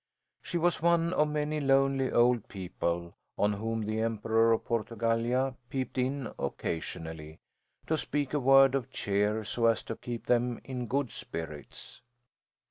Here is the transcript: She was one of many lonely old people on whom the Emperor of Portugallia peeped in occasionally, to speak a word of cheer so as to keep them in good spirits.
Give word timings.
She 0.41 0.57
was 0.57 0.81
one 0.81 1.13
of 1.13 1.27
many 1.27 1.59
lonely 1.59 2.11
old 2.11 2.47
people 2.47 3.13
on 3.37 3.53
whom 3.53 3.83
the 3.85 3.99
Emperor 3.99 4.51
of 4.51 4.65
Portugallia 4.65 5.53
peeped 5.69 5.95
in 5.99 6.33
occasionally, 6.39 7.37
to 7.85 7.95
speak 7.95 8.33
a 8.33 8.39
word 8.39 8.73
of 8.73 8.89
cheer 8.89 9.43
so 9.43 9.67
as 9.67 9.83
to 9.83 9.95
keep 9.95 10.25
them 10.25 10.59
in 10.63 10.87
good 10.87 11.11
spirits. 11.11 12.01